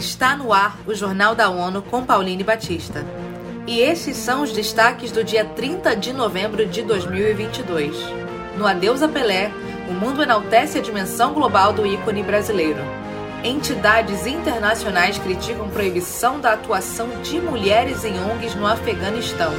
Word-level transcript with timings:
Está 0.00 0.34
no 0.34 0.50
ar 0.50 0.78
o 0.86 0.94
Jornal 0.94 1.34
da 1.34 1.50
ONU 1.50 1.82
com 1.82 2.02
Pauline 2.02 2.42
Batista. 2.42 3.04
E 3.66 3.80
esses 3.80 4.16
são 4.16 4.40
os 4.40 4.50
destaques 4.50 5.12
do 5.12 5.22
dia 5.22 5.44
30 5.44 5.94
de 5.94 6.10
novembro 6.14 6.64
de 6.64 6.80
2022. 6.80 7.94
No 8.56 8.66
Adeus 8.66 9.02
a 9.02 9.08
Pelé, 9.08 9.52
o 9.90 9.92
mundo 9.92 10.22
enaltece 10.22 10.78
a 10.78 10.80
dimensão 10.80 11.34
global 11.34 11.74
do 11.74 11.86
ícone 11.86 12.22
brasileiro. 12.22 12.80
Entidades 13.44 14.26
internacionais 14.26 15.18
criticam 15.18 15.68
proibição 15.68 16.40
da 16.40 16.54
atuação 16.54 17.20
de 17.22 17.38
mulheres 17.38 18.02
em 18.02 18.18
ONGs 18.18 18.54
no 18.54 18.66
Afeganistão. 18.66 19.52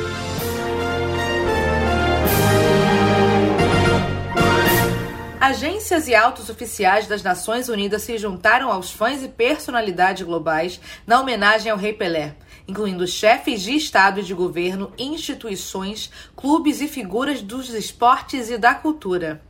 Agências 5.41 6.07
e 6.07 6.13
altos 6.13 6.51
oficiais 6.51 7.07
das 7.07 7.23
Nações 7.23 7.68
Unidas 7.68 8.04
se 8.04 8.15
juntaram 8.15 8.71
aos 8.71 8.91
fãs 8.91 9.23
e 9.23 9.27
personalidades 9.27 10.21
globais 10.21 10.79
na 11.07 11.19
homenagem 11.19 11.71
ao 11.71 11.79
Rei 11.79 11.93
Pelé, 11.93 12.36
incluindo 12.68 13.07
chefes 13.07 13.63
de 13.63 13.71
Estado 13.71 14.19
e 14.19 14.23
de 14.23 14.35
governo, 14.35 14.93
instituições, 14.99 16.11
clubes 16.35 16.79
e 16.79 16.87
figuras 16.87 17.41
dos 17.41 17.73
esportes 17.73 18.51
e 18.51 18.57
da 18.59 18.75
cultura. 18.75 19.41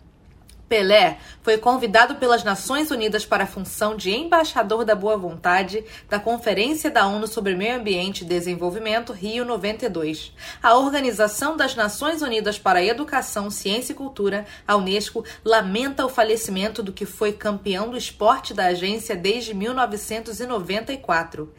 Pelé 0.71 1.17
foi 1.43 1.57
convidado 1.57 2.15
pelas 2.15 2.45
Nações 2.45 2.91
Unidas 2.91 3.25
para 3.25 3.43
a 3.43 3.47
função 3.47 3.93
de 3.93 4.09
embaixador 4.09 4.85
da 4.85 4.95
boa 4.95 5.17
vontade 5.17 5.83
da 6.07 6.17
Conferência 6.17 6.89
da 6.89 7.05
ONU 7.05 7.27
sobre 7.27 7.55
Meio 7.55 7.75
Ambiente 7.75 8.21
e 8.21 8.25
Desenvolvimento 8.25 9.11
Rio 9.11 9.43
92. 9.43 10.31
A 10.63 10.77
Organização 10.77 11.57
das 11.57 11.75
Nações 11.75 12.21
Unidas 12.21 12.57
para 12.57 12.79
a 12.79 12.85
Educação, 12.85 13.51
Ciência 13.51 13.91
e 13.91 13.95
Cultura, 13.95 14.45
a 14.65 14.77
UNESCO, 14.77 15.25
lamenta 15.43 16.05
o 16.05 16.09
falecimento 16.09 16.81
do 16.81 16.93
que 16.93 17.05
foi 17.05 17.33
campeão 17.33 17.89
do 17.89 17.97
esporte 17.97 18.53
da 18.53 18.67
agência 18.67 19.13
desde 19.13 19.53
1994. 19.53 21.53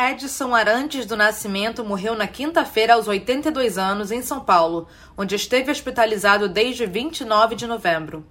Edson 0.00 0.54
Arantes 0.54 1.04
do 1.06 1.16
Nascimento 1.16 1.84
morreu 1.84 2.14
na 2.14 2.28
quinta-feira 2.28 2.94
aos 2.94 3.08
82 3.08 3.78
anos 3.78 4.12
em 4.12 4.22
São 4.22 4.38
Paulo, 4.38 4.86
onde 5.16 5.34
esteve 5.34 5.72
hospitalizado 5.72 6.48
desde 6.48 6.86
29 6.86 7.56
de 7.56 7.66
novembro. 7.66 8.24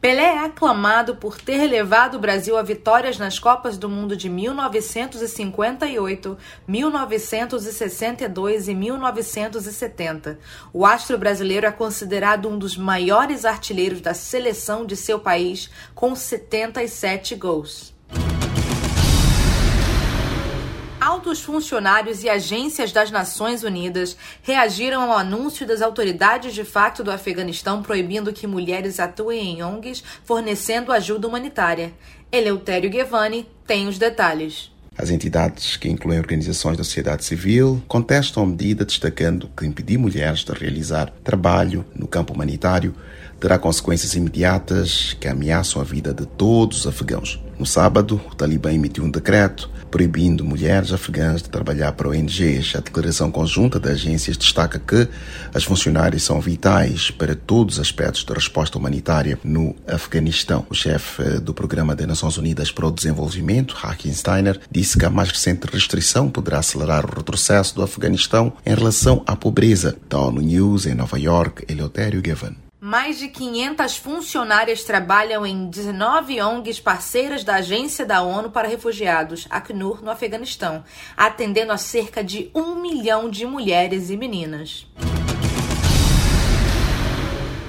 Pelé 0.00 0.34
é 0.34 0.44
aclamado 0.44 1.16
por 1.16 1.40
ter 1.40 1.66
levado 1.66 2.16
o 2.16 2.20
Brasil 2.20 2.56
a 2.56 2.62
vitórias 2.62 3.18
nas 3.18 3.38
Copas 3.38 3.78
do 3.78 3.88
Mundo 3.88 4.16
de 4.16 4.28
1958, 4.28 6.36
1962 6.66 8.68
e 8.68 8.74
1970. 8.74 10.38
O 10.72 10.84
astro 10.84 11.16
brasileiro 11.16 11.66
é 11.66 11.72
considerado 11.72 12.48
um 12.48 12.58
dos 12.58 12.76
maiores 12.76 13.44
artilheiros 13.44 14.00
da 14.00 14.14
seleção 14.14 14.84
de 14.84 14.96
seu 14.96 15.20
país, 15.20 15.70
com 15.94 16.14
77 16.14 17.36
gols. 17.36 17.92
Altos 21.02 21.40
funcionários 21.40 22.22
e 22.22 22.28
agências 22.28 22.92
das 22.92 23.10
Nações 23.10 23.64
Unidas 23.64 24.16
reagiram 24.40 25.02
ao 25.02 25.18
anúncio 25.18 25.66
das 25.66 25.82
autoridades 25.82 26.54
de 26.54 26.62
facto 26.62 27.02
do 27.02 27.10
Afeganistão 27.10 27.82
proibindo 27.82 28.32
que 28.32 28.46
mulheres 28.46 29.00
atuem 29.00 29.58
em 29.58 29.62
ONGs 29.64 30.04
fornecendo 30.24 30.92
ajuda 30.92 31.26
humanitária. 31.26 31.92
Eleutério 32.30 32.88
Guevani 32.88 33.48
tem 33.66 33.88
os 33.88 33.98
detalhes. 33.98 34.70
As 34.96 35.10
entidades, 35.10 35.76
que 35.76 35.88
incluem 35.88 36.18
organizações 36.18 36.76
da 36.76 36.84
sociedade 36.84 37.24
civil, 37.24 37.82
contestam 37.88 38.44
a 38.44 38.46
medida, 38.46 38.84
destacando 38.84 39.50
que 39.56 39.66
impedir 39.66 39.98
mulheres 39.98 40.44
de 40.44 40.52
realizar 40.52 41.10
trabalho 41.24 41.84
no 41.96 42.06
campo 42.06 42.32
humanitário 42.32 42.94
terá 43.40 43.58
consequências 43.58 44.14
imediatas 44.14 45.16
que 45.18 45.26
ameaçam 45.26 45.82
a 45.82 45.84
vida 45.84 46.14
de 46.14 46.24
todos 46.26 46.80
os 46.80 46.86
afegãos. 46.86 47.42
No 47.62 47.66
sábado, 47.66 48.20
o 48.28 48.34
Talibã 48.34 48.72
emitiu 48.72 49.04
um 49.04 49.10
decreto 49.10 49.70
proibindo 49.88 50.44
mulheres 50.44 50.92
afegãs 50.92 51.44
de 51.44 51.48
trabalhar 51.48 51.92
para 51.92 52.08
ONGs. 52.08 52.74
A 52.74 52.80
declaração 52.80 53.30
conjunta 53.30 53.78
da 53.78 53.90
agências 53.90 54.36
destaca 54.36 54.80
que 54.80 55.08
as 55.54 55.62
funcionárias 55.62 56.24
são 56.24 56.40
vitais 56.40 57.12
para 57.12 57.36
todos 57.36 57.76
os 57.76 57.80
aspectos 57.80 58.24
da 58.24 58.34
resposta 58.34 58.76
humanitária 58.76 59.38
no 59.44 59.76
Afeganistão. 59.86 60.66
O 60.68 60.74
chefe 60.74 61.38
do 61.38 61.54
Programa 61.54 61.94
das 61.94 62.08
Nações 62.08 62.36
Unidas 62.36 62.72
para 62.72 62.88
o 62.88 62.90
Desenvolvimento, 62.90 63.76
Hakim 63.80 64.12
Steiner, 64.12 64.58
disse 64.68 64.98
que 64.98 65.04
a 65.04 65.10
mais 65.10 65.30
recente 65.30 65.68
restrição 65.72 66.28
poderá 66.28 66.58
acelerar 66.58 67.06
o 67.06 67.14
retrocesso 67.14 67.76
do 67.76 67.82
Afeganistão 67.84 68.52
em 68.66 68.74
relação 68.74 69.22
à 69.24 69.36
pobreza. 69.36 69.96
Da 70.08 70.18
ONU 70.18 70.40
News, 70.40 70.84
em 70.86 70.96
Nova 70.96 71.16
York, 71.16 71.64
Eleutério 71.72 72.20
Gavan. 72.20 72.61
Mais 72.84 73.16
de 73.16 73.28
500 73.28 73.96
funcionárias 73.96 74.82
trabalham 74.82 75.46
em 75.46 75.70
19 75.70 76.42
ONGs 76.42 76.80
parceiras 76.80 77.44
da 77.44 77.54
Agência 77.54 78.04
da 78.04 78.22
ONU 78.22 78.50
para 78.50 78.66
Refugiados, 78.66 79.46
Acnur, 79.48 80.02
no 80.02 80.10
Afeganistão, 80.10 80.82
atendendo 81.16 81.70
a 81.70 81.76
cerca 81.76 82.24
de 82.24 82.50
um 82.52 82.74
milhão 82.74 83.30
de 83.30 83.46
mulheres 83.46 84.10
e 84.10 84.16
meninas. 84.16 84.84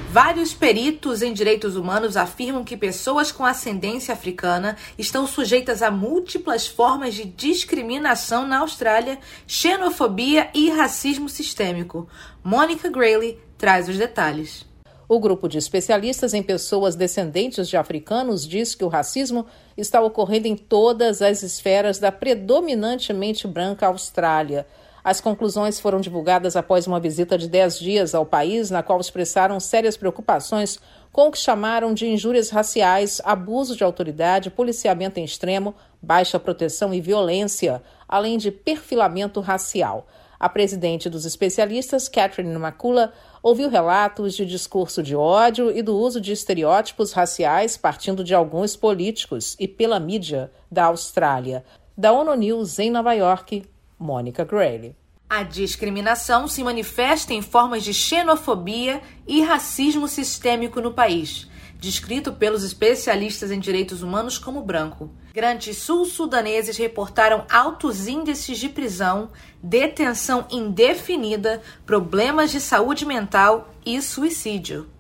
Vários 0.09 0.51
peritos 0.51 1.21
em 1.21 1.31
direitos 1.31 1.75
humanos 1.75 2.17
afirmam 2.17 2.63
que 2.63 2.75
pessoas 2.75 3.31
com 3.31 3.45
ascendência 3.45 4.15
africana 4.15 4.75
estão 4.97 5.27
sujeitas 5.27 5.83
a 5.83 5.91
múltiplas 5.91 6.65
formas 6.65 7.13
de 7.13 7.25
discriminação 7.25 8.47
na 8.47 8.61
Austrália, 8.61 9.19
xenofobia 9.45 10.49
e 10.55 10.71
racismo 10.71 11.29
sistêmico. 11.29 12.09
Monica 12.43 12.89
Grayley 12.89 13.37
traz 13.59 13.87
os 13.87 13.95
detalhes. 13.99 14.72
O 15.13 15.19
grupo 15.19 15.47
de 15.47 15.59
especialistas 15.59 16.33
em 16.33 16.41
pessoas 16.41 16.95
descendentes 16.95 17.69
de 17.69 17.77
africanos 17.77 18.47
diz 18.47 18.73
que 18.73 18.83
o 18.83 18.87
racismo 18.87 19.45
está 19.77 20.01
ocorrendo 20.01 20.47
em 20.47 20.55
todas 20.57 21.21
as 21.21 21.43
esferas 21.43 21.99
da 21.99 22.11
predominantemente 22.11 23.47
branca 23.47 23.85
Austrália. 23.85 24.65
As 25.03 25.21
conclusões 25.21 25.79
foram 25.79 26.01
divulgadas 26.01 26.55
após 26.55 26.87
uma 26.87 26.99
visita 26.99 27.37
de 27.37 27.47
10 27.47 27.77
dias 27.77 28.15
ao 28.15 28.25
país, 28.25 28.71
na 28.71 28.81
qual 28.81 28.99
expressaram 28.99 29.59
sérias 29.59 29.95
preocupações 29.95 30.79
com 31.11 31.27
o 31.27 31.31
que 31.31 31.37
chamaram 31.37 31.93
de 31.93 32.07
injúrias 32.07 32.49
raciais, 32.49 33.21
abuso 33.23 33.75
de 33.75 33.83
autoridade, 33.83 34.49
policiamento 34.49 35.19
em 35.19 35.23
extremo, 35.23 35.75
baixa 36.01 36.39
proteção 36.39 36.91
e 36.91 36.99
violência, 36.99 37.83
além 38.07 38.35
de 38.35 38.49
perfilamento 38.49 39.39
racial. 39.41 40.07
A 40.43 40.49
presidente 40.49 41.09
dos 41.09 41.23
especialistas, 41.23 42.09
Catherine 42.09 42.53
Macula, 42.57 43.13
ouviu 43.41 43.69
relatos 43.69 44.33
de 44.35 44.45
discurso 44.45 45.01
de 45.01 45.15
ódio 45.15 45.71
e 45.71 45.81
do 45.81 45.97
uso 45.97 46.19
de 46.19 46.33
estereótipos 46.33 47.13
raciais 47.13 47.77
partindo 47.77 48.25
de 48.25 48.35
alguns 48.35 48.75
políticos 48.75 49.55
e 49.57 49.69
pela 49.69 50.01
mídia 50.01 50.51
da 50.69 50.87
Austrália. 50.87 51.63
Da 51.97 52.11
ONU 52.11 52.35
News 52.35 52.77
em 52.77 52.91
Nova 52.91 53.13
York, 53.13 53.63
Mônica 53.97 54.43
Grayle. 54.43 54.97
A 55.29 55.43
discriminação 55.43 56.45
se 56.45 56.61
manifesta 56.61 57.33
em 57.33 57.41
formas 57.41 57.81
de 57.81 57.93
xenofobia 57.93 59.01
e 59.25 59.41
racismo 59.41 60.09
sistêmico 60.09 60.81
no 60.81 60.91
país 60.91 61.47
descrito 61.79 62.33
pelos 62.33 62.63
especialistas 62.63 63.51
em 63.51 63.59
direitos 63.59 64.01
humanos 64.01 64.37
como 64.37 64.61
branco. 64.61 65.09
Grandes 65.33 65.77
sul-sudaneses 65.77 66.77
reportaram 66.77 67.45
altos 67.49 68.07
índices 68.07 68.59
de 68.59 68.69
prisão, 68.69 69.31
detenção 69.61 70.45
indefinida, 70.51 71.61
problemas 71.85 72.51
de 72.51 72.61
saúde 72.61 73.05
mental 73.05 73.73
e 73.85 74.01
suicídio. 74.01 74.92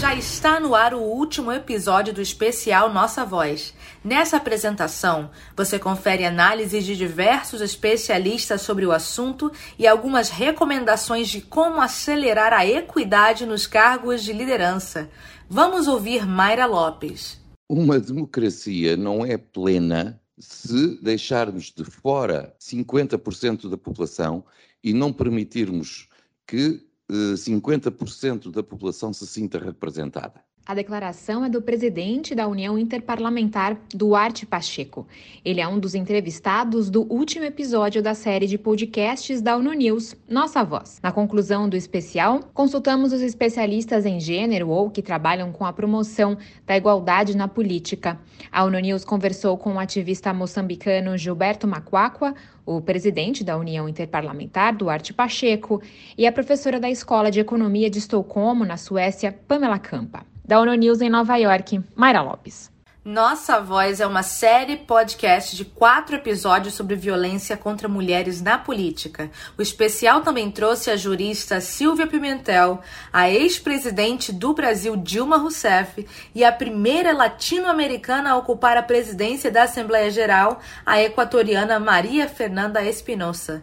Já 0.00 0.14
está 0.14 0.58
no 0.58 0.74
ar 0.74 0.94
o 0.94 1.02
último 1.02 1.52
episódio 1.52 2.14
do 2.14 2.22
especial 2.22 2.90
Nossa 2.90 3.22
Voz. 3.22 3.74
Nessa 4.02 4.38
apresentação, 4.38 5.30
você 5.54 5.78
confere 5.78 6.24
análises 6.24 6.86
de 6.86 6.96
diversos 6.96 7.60
especialistas 7.60 8.62
sobre 8.62 8.86
o 8.86 8.92
assunto 8.92 9.52
e 9.78 9.86
algumas 9.86 10.30
recomendações 10.30 11.28
de 11.28 11.42
como 11.42 11.82
acelerar 11.82 12.54
a 12.54 12.66
equidade 12.66 13.44
nos 13.44 13.66
cargos 13.66 14.24
de 14.24 14.32
liderança. 14.32 15.10
Vamos 15.50 15.86
ouvir 15.86 16.26
Mayra 16.26 16.64
Lopes. 16.64 17.38
Uma 17.68 18.00
democracia 18.00 18.96
não 18.96 19.22
é 19.22 19.36
plena 19.36 20.18
se 20.38 20.98
deixarmos 21.02 21.70
de 21.76 21.84
fora 21.84 22.56
50% 22.58 23.68
da 23.68 23.76
população 23.76 24.46
e 24.82 24.94
não 24.94 25.12
permitirmos 25.12 26.08
que 26.46 26.88
50% 27.10 28.46
eh, 28.46 28.50
da 28.50 28.62
população 28.62 29.12
se 29.12 29.26
sinta 29.26 29.58
representada. 29.58 30.44
A 30.66 30.74
declaração 30.74 31.44
é 31.44 31.48
do 31.48 31.62
presidente 31.62 32.34
da 32.34 32.46
União 32.46 32.78
Interparlamentar, 32.78 33.78
Duarte 33.92 34.44
Pacheco. 34.44 35.06
Ele 35.42 35.60
é 35.60 35.66
um 35.66 35.80
dos 35.80 35.94
entrevistados 35.94 36.90
do 36.90 37.02
último 37.10 37.46
episódio 37.46 38.02
da 38.02 38.14
série 38.14 38.46
de 38.46 38.58
podcasts 38.58 39.40
da 39.40 39.56
ONU 39.56 39.72
News, 39.72 40.14
Nossa 40.28 40.62
Voz. 40.62 41.00
Na 41.02 41.10
conclusão 41.10 41.68
do 41.68 41.76
especial, 41.76 42.40
consultamos 42.52 43.12
os 43.12 43.22
especialistas 43.22 44.04
em 44.04 44.20
gênero 44.20 44.68
ou 44.68 44.90
que 44.90 45.02
trabalham 45.02 45.50
com 45.50 45.64
a 45.64 45.72
promoção 45.72 46.36
da 46.66 46.76
igualdade 46.76 47.36
na 47.36 47.48
política. 47.48 48.20
A 48.52 48.62
ONU 48.62 48.78
News 48.78 49.04
conversou 49.04 49.56
com 49.56 49.72
o 49.72 49.78
ativista 49.80 50.32
moçambicano 50.32 51.16
Gilberto 51.16 51.66
Macuacua, 51.66 52.34
o 52.66 52.80
presidente 52.82 53.42
da 53.42 53.56
União 53.56 53.88
Interparlamentar, 53.88 54.76
Duarte 54.76 55.12
Pacheco, 55.12 55.82
e 56.16 56.26
a 56.26 56.32
professora 56.32 56.78
da 56.78 56.88
Escola 56.88 57.30
de 57.30 57.40
Economia 57.40 57.90
de 57.90 57.98
Estocolmo, 57.98 58.64
na 58.64 58.76
Suécia, 58.76 59.32
Pamela 59.48 59.78
Campa. 59.78 60.29
Da 60.50 60.58
ONU 60.58 60.74
News 60.74 61.00
em 61.00 61.08
Nova 61.08 61.36
York, 61.36 61.80
Mayra 61.94 62.22
Lopes. 62.22 62.72
Nossa 63.04 63.60
Voz 63.60 64.00
é 64.00 64.06
uma 64.06 64.24
série 64.24 64.78
podcast 64.78 65.54
de 65.54 65.64
quatro 65.64 66.16
episódios 66.16 66.74
sobre 66.74 66.96
violência 66.96 67.56
contra 67.56 67.86
mulheres 67.86 68.42
na 68.42 68.58
política. 68.58 69.30
O 69.56 69.62
especial 69.62 70.22
também 70.22 70.50
trouxe 70.50 70.90
a 70.90 70.96
jurista 70.96 71.60
Silvia 71.60 72.04
Pimentel, 72.04 72.80
a 73.12 73.30
ex-presidente 73.30 74.32
do 74.32 74.52
Brasil 74.52 74.96
Dilma 74.96 75.36
Rousseff 75.36 76.04
e 76.34 76.42
a 76.42 76.50
primeira 76.50 77.12
latino-americana 77.12 78.32
a 78.32 78.36
ocupar 78.36 78.76
a 78.76 78.82
presidência 78.82 79.52
da 79.52 79.62
Assembleia 79.62 80.10
Geral, 80.10 80.58
a 80.84 81.00
equatoriana 81.00 81.78
Maria 81.78 82.26
Fernanda 82.26 82.82
Espinosa. 82.82 83.62